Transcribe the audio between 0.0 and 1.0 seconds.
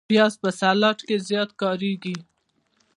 پیاز په سلاد